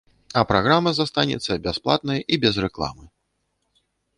А 0.39 0.43
праграма 0.51 0.93
застанецца 0.99 1.59
бясплатнай 1.67 2.19
і 2.33 2.43
без 2.47 2.55
рэкламы. 2.67 3.05